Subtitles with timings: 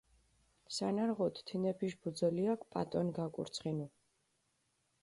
[0.77, 3.89] სანარღოთ, თინეფიშ ბუძოლიაქ პატონი გაკურცხინუ.